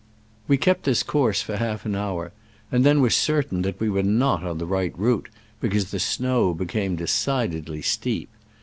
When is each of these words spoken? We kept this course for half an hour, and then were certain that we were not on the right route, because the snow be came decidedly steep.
We 0.47 0.57
kept 0.57 0.81
this 0.85 1.03
course 1.03 1.43
for 1.43 1.57
half 1.57 1.85
an 1.85 1.95
hour, 1.95 2.31
and 2.71 2.83
then 2.83 3.01
were 3.01 3.11
certain 3.11 3.61
that 3.61 3.79
we 3.79 3.87
were 3.87 4.01
not 4.01 4.43
on 4.43 4.57
the 4.57 4.65
right 4.65 4.97
route, 4.97 5.29
because 5.59 5.91
the 5.91 5.99
snow 5.99 6.55
be 6.55 6.65
came 6.65 6.95
decidedly 6.95 7.83
steep. 7.83 8.31